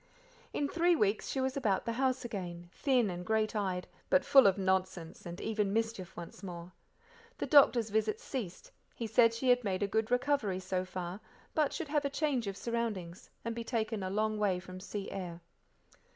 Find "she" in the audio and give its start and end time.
1.29-1.39, 9.31-9.49